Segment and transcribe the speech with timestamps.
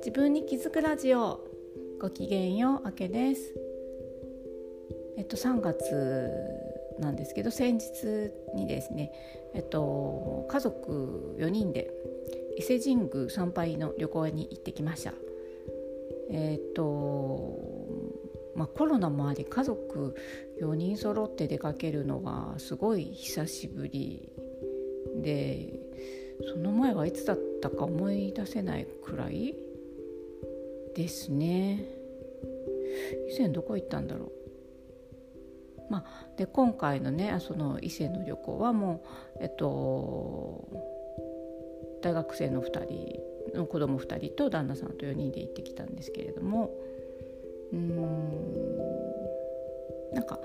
[0.00, 1.40] 自分に気づくラジオ。
[1.98, 3.54] ごきげんようあけです。
[5.16, 6.30] えっと3月
[6.98, 9.12] なんですけど先日にですね
[9.54, 11.90] えっと家族4人で
[12.58, 15.14] 伊勢神宮参拝の旅行に行ってきました。
[16.28, 17.58] えっと
[18.54, 20.14] まあ、コロナもあり家族
[20.60, 24.32] 4人揃って出かけるのがすごい久しぶり
[25.22, 25.78] で
[26.52, 29.54] その前はいつだったか思い出せないくらい
[30.94, 31.84] ですね。
[33.28, 34.32] 以前どこ行ったんだろう。
[35.88, 36.04] まあ、
[36.36, 39.04] で今回のねその伊勢の旅行はも
[39.36, 40.68] うえっと
[42.02, 43.20] 大学生の2人
[43.54, 46.70] の子供2人と旦那さんと4人で行ってきたんですけれども
[47.72, 48.76] うん
[50.12, 50.40] なんか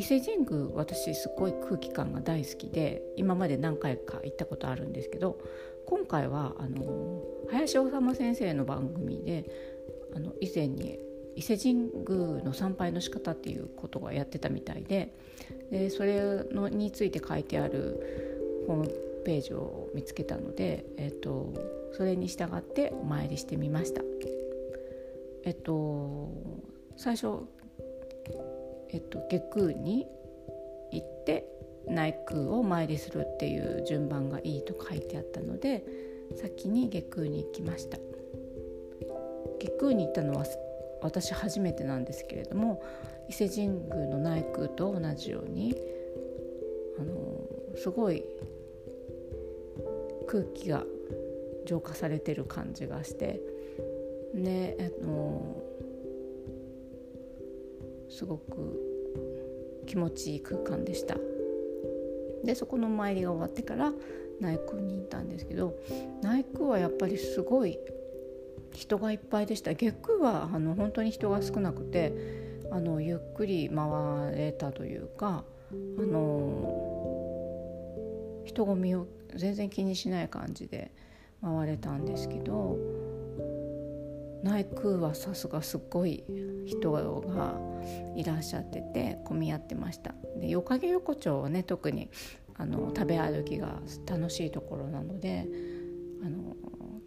[0.00, 5.38] 伊勢神宮私すごい空気感が大好きで今まで何回か行ったことあるんですけど
[5.84, 7.20] 今回はあの
[7.50, 9.44] 林修先生の番組で
[10.16, 10.98] あの以前に
[11.36, 11.74] 伊勢神
[12.08, 15.14] 宮の参拝の仕方っていうことがやってたみたいで
[15.70, 18.90] でそれのについて書いてあるホーム
[19.26, 21.52] ページを見つけたので、えっと、
[21.92, 24.00] それに従ってお参りしてみました。
[25.44, 26.30] えっと
[26.96, 27.44] 最初、
[28.92, 30.06] えっと、下空に
[30.92, 31.46] 行って
[31.86, 35.84] 内空を参りするっていう順番がいいと書いてあったので
[36.36, 37.98] 先に下空に行きました。
[39.58, 40.44] 下空に行ったのは
[41.02, 42.82] 私初めてなんですけれども
[43.28, 45.76] 伊勢神宮の内宮と同じように
[46.98, 48.24] あのすごい
[50.26, 50.84] 空気が
[51.66, 53.40] 浄化されてる感じがして
[54.34, 55.62] ねあの
[58.10, 61.16] すごく気持ちいい空間でした。
[62.44, 63.92] でそこの参りが終わってから
[64.40, 65.74] 内宮に行ったんですけど
[66.22, 67.78] 内宮はやっぱりすごい
[68.72, 69.74] 人がいっぱいでした。
[69.74, 72.12] 月宮はあの本当に人が少なくて
[72.70, 76.80] あのゆっくり回れたというかあの
[78.44, 79.06] 人混みを
[79.36, 80.90] 全然気にしない感じで
[81.42, 82.78] 回れたんですけど
[84.42, 86.24] 内宮はさすがすっごい
[86.66, 87.00] 人が
[88.16, 90.14] いらっしゃってて混み合ってました。
[90.38, 92.10] で夜影横丁はね特に
[92.56, 95.46] あの食べ歩きが楽しいところなので
[96.24, 96.56] あの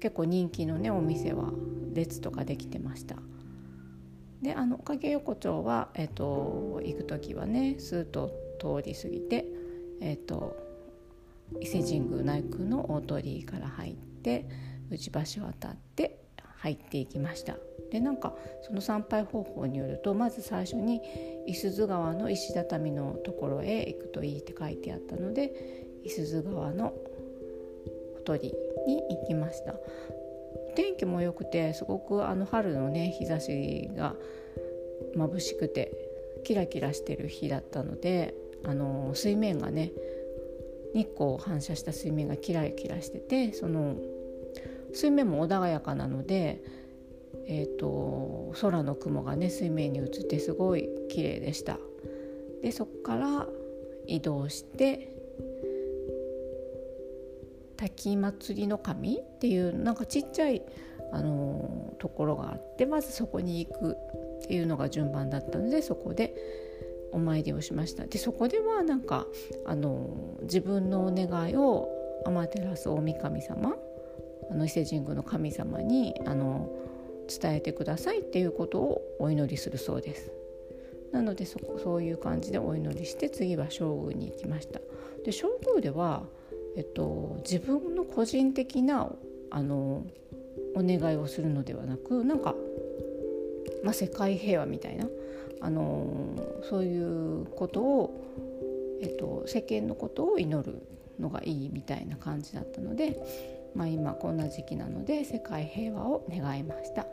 [0.00, 1.52] 結構人気のねお店は
[1.92, 3.16] 列とかできてました。
[4.42, 8.30] であの影横丁は、えーと、行く時はねスーッと
[8.60, 9.44] 通り過ぎて、
[10.00, 10.68] えーと
[11.60, 14.46] 伊勢神宮内宮の大鳥居から入って
[14.90, 16.17] 内橋渡って
[16.58, 17.56] 入っていきました。
[17.90, 21.00] でなんかその参拝方法によるとまず最初に
[21.46, 25.52] 五十鈴川の石畳のところへ行くといいって書いてあったので
[26.04, 26.92] 五十鈴川の
[28.16, 28.52] ほとり
[28.86, 29.74] に行きました。
[30.74, 34.14] 天気も良くてすごくあの春のね日差しが
[35.16, 35.92] 眩しくて
[36.44, 39.92] キラキラしてる日だったのであの水面がね
[40.94, 43.96] 日光を反射した水面がキラキラしててその
[44.92, 46.62] 水面も穏やかなので、
[47.46, 51.78] えーと、空の雲がね水面に映ってすごい綺麗でした。
[52.62, 53.46] でそこから
[54.06, 55.14] 移動して
[57.76, 60.62] 滝祭りの神っていうなんかちっちゃい、
[61.12, 63.96] あのー、ところがあってまずそこに行く
[64.44, 66.34] っていうのが順番だったのでそこで
[67.12, 68.04] お参りをしました。
[68.06, 69.26] でそこではなんか、
[69.64, 71.88] あのー、自分のお願いを
[72.24, 73.76] 天照大神様
[74.50, 76.70] あの伊勢神宮の神様にあの
[77.28, 80.32] 伝えてくださいっていうことをお祈りするそうです。
[81.12, 84.80] なのでそそういう感じでお祈りして次は正宮に行きました。
[85.24, 86.24] で正宮では、
[86.76, 89.10] えっと、自分の個人的な
[89.50, 90.04] あの
[90.74, 92.54] お願いをするのではなくなんか、
[93.82, 95.08] まあ、世界平和みたいな
[95.60, 100.82] あのそういうことを、えっと、世間のことを祈る
[101.18, 103.18] のがいいみたいな感じだったので
[103.74, 107.06] まあ、今こんな時期なので世界平和を願いました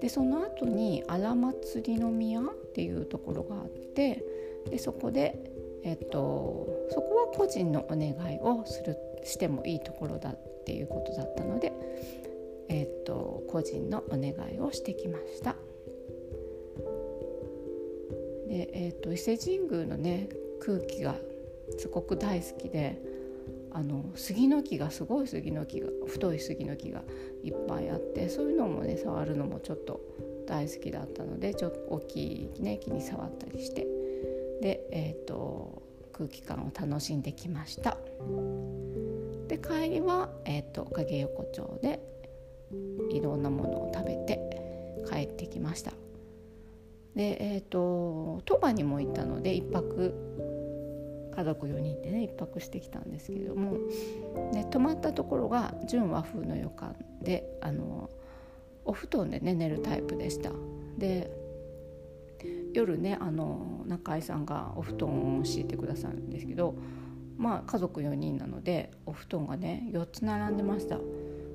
[0.00, 2.44] でその後に荒祭の宮っ
[2.74, 4.22] ていうところがあって
[4.70, 5.38] でそこで、
[5.84, 11.72] えっと、そこは個人のお願いをするしてもいいところだっていうことだったので、
[12.68, 15.56] えっと、個人のお願いをしてきました。
[18.48, 20.28] で、えっと、伊勢神宮のね
[20.60, 21.16] 空気が
[21.78, 23.00] すごく大好きで
[23.76, 27.02] あの杉の木がすごい杉の木が太い杉の木が
[27.44, 30.00] いっぱいあってそういうのもね触るのもちょっと
[30.46, 33.86] 大好きだったのでちょっと大きい、ね、木に触ったりして。
[34.62, 35.82] で、えーと、
[36.14, 37.98] 空気感を楽しんできました。
[39.48, 42.00] で帰りは、えーと、影横丁で
[43.10, 45.92] いろんなものを食べて帰ってきました。
[47.14, 50.14] でえっ、ー、と鳥羽にも行ったので1泊
[51.36, 53.76] 家族4人でね1泊してきたんですけども
[54.52, 58.08] で泊まったところが純和風の旅館であの
[58.84, 60.50] お布団でね寝るタイプでした。
[60.96, 61.30] で
[62.72, 66.74] 夜ねあの中井さんがお布団を敷いてくださるんですけど
[67.36, 70.98] まあ家族4人なのでお布団がね4つ並んでました。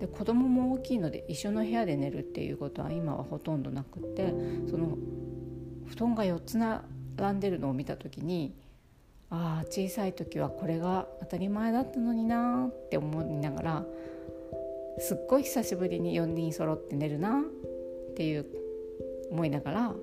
[0.00, 4.34] で子供も大きいので一緒の部屋で寝るっていうことは今はほとんどなくって
[4.68, 4.98] その
[5.86, 6.82] 布団が4つ並
[7.36, 8.56] んでるのを見た時に
[9.34, 13.84] ああ小さい時はこれが当たり前だったのになって思いながら
[14.98, 18.46] すっごい久しぶりに4人揃って寝るなっていう
[19.30, 19.94] 思いながら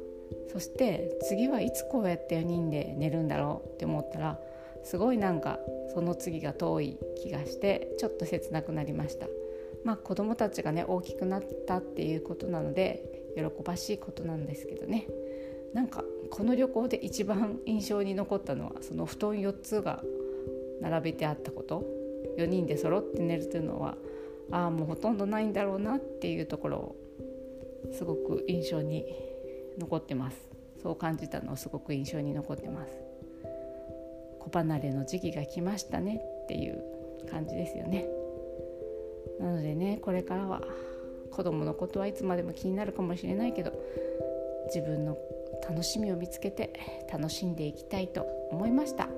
[0.51, 4.39] そして次はいつこうやって4人で寝るんだろうって思ったら
[4.83, 5.59] すごいなんか
[5.93, 9.27] その次が遠い気がしてちょっと切なくなりました。
[9.83, 15.07] まあ子供たちがね大きくなったっていうことなので喜ばしいことなんですけどね。
[15.73, 20.03] なんかこの旅行で一番印象に残ったのはその布団4つが
[20.81, 21.99] 並べてあったこと。
[22.37, 23.97] 4人で揃って寝るというのは
[24.51, 26.95] ああもうほとんどないんだろうなっていうところを
[27.93, 29.05] すごく印象に
[29.77, 30.37] 残ってます。
[30.81, 32.93] そう感じたのをすごく印象に残ってます。
[34.39, 36.81] 子離れの時期が来ましたねっていう
[37.29, 38.07] 感じですよね。
[39.39, 40.61] なのでねこれからは
[41.31, 43.71] 子供のことはいつまでも気になるかもしれないけど
[44.67, 45.17] 自分の
[45.69, 46.73] 楽しみを見つけて
[47.11, 49.11] 楽しんでいきたいと思いましたこ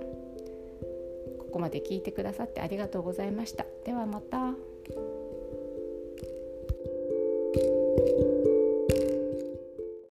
[1.53, 4.70] こまで聞いてくださってありがとうございましたではまた。